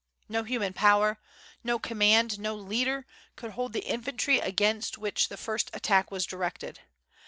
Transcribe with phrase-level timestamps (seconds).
[0.27, 1.19] No human power,
[1.63, 3.05] no command, no leader,
[3.35, 6.79] could hold the infantry against which the first attack was directed.